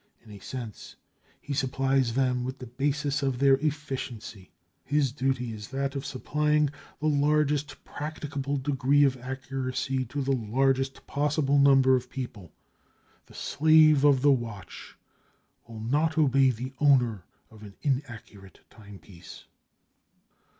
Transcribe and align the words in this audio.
In 0.25 0.31
a 0.31 0.39
sense, 0.39 0.95
he 1.39 1.53
supplies 1.53 2.15
them 2.15 2.43
with 2.43 2.57
the 2.57 2.65
basis 2.65 3.21
of 3.21 3.37
their 3.37 3.57
efficiency. 3.57 4.49
His 4.83 5.11
duty 5.11 5.53
is 5.53 5.67
that 5.67 5.95
of 5.95 6.07
supplying 6.07 6.71
the 6.99 7.05
largest 7.05 7.83
practicable 7.83 8.57
degree 8.57 9.03
of 9.03 9.15
accuracy 9.17 10.03
to 10.05 10.23
the 10.23 10.31
largest 10.31 11.05
possible 11.05 11.59
number 11.59 11.95
of 11.95 12.09
people. 12.09 12.51
The 13.27 13.35
Slave 13.35 14.03
of 14.03 14.23
the 14.23 14.31
Watch 14.31 14.97
will 15.67 15.81
not 15.81 16.17
obey 16.17 16.49
the 16.49 16.73
owner 16.79 17.25
of 17.51 17.61
an 17.61 17.75
inaccurate 17.83 18.61
timepiece. 18.71 19.45